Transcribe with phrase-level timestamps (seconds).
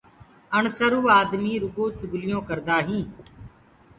[0.55, 3.11] اَڻسروُ آدمي رُگو چُگليونٚ ڪردآ هينٚ۔